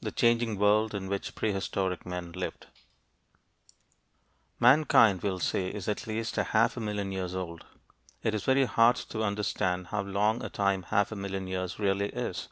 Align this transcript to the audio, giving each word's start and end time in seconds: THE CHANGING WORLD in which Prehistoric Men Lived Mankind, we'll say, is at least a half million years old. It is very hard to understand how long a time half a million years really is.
THE 0.00 0.10
CHANGING 0.12 0.56
WORLD 0.58 0.94
in 0.94 1.08
which 1.10 1.34
Prehistoric 1.34 2.06
Men 2.06 2.32
Lived 2.32 2.68
Mankind, 4.58 5.22
we'll 5.22 5.40
say, 5.40 5.68
is 5.68 5.88
at 5.88 6.06
least 6.06 6.38
a 6.38 6.42
half 6.44 6.78
million 6.78 7.12
years 7.12 7.34
old. 7.34 7.66
It 8.22 8.32
is 8.34 8.44
very 8.44 8.64
hard 8.64 8.96
to 8.96 9.22
understand 9.22 9.88
how 9.88 10.00
long 10.00 10.42
a 10.42 10.48
time 10.48 10.84
half 10.84 11.12
a 11.12 11.16
million 11.16 11.46
years 11.46 11.78
really 11.78 12.08
is. 12.08 12.48